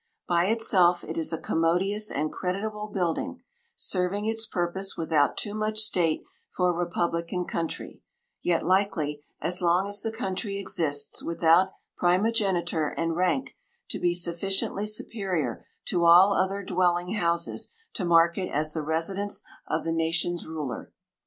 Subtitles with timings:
[0.27, 3.43] By itself it is a commodious and creditable building,
[3.75, 8.01] serving its purpose without too much state for a republican country,
[8.41, 13.55] yet likely, as long as the country exists without primogeniture and rank,
[13.91, 19.43] to be sufficiently superior to all other dwelling houses to mark it as the residence
[19.67, 20.91] of the nation's ruler.